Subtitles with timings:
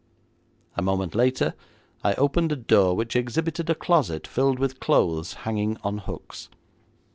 [0.75, 1.53] A moment later,
[2.03, 6.49] I opened a door which exhibited a closet filled with clothes hanging on hooks.